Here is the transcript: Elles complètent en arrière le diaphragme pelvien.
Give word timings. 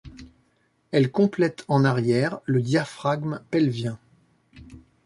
Elles 0.89 1.11
complètent 1.11 1.63
en 1.67 1.83
arrière 1.85 2.39
le 2.45 2.59
diaphragme 2.63 3.43
pelvien. 3.51 3.99